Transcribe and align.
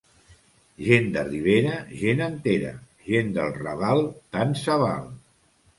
Gent 0.87 1.09
de 1.17 1.25
Ribera, 1.27 1.75
gent 2.01 2.25
entera; 2.31 2.73
gent 3.11 3.33
del 3.39 3.55
Raval, 3.61 4.07
tant 4.39 4.61
se 4.65 4.81
val. 4.87 5.11